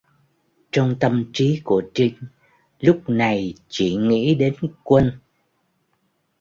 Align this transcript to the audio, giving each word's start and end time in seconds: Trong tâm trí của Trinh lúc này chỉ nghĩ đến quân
Trong 0.71 0.95
tâm 0.99 1.29
trí 1.33 1.61
của 1.63 1.83
Trinh 1.93 2.15
lúc 2.79 3.09
này 3.09 3.53
chỉ 3.67 3.95
nghĩ 3.95 4.35
đến 4.35 4.55
quân 4.83 5.11